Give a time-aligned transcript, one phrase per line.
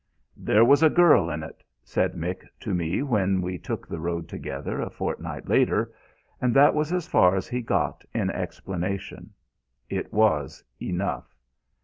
[0.35, 4.27] "There was a girl in it," said Mick to me when we took the road
[4.27, 5.93] together a fortnight later,
[6.41, 9.35] and that was as far as he got in explanation.
[9.91, 11.35] It was enough.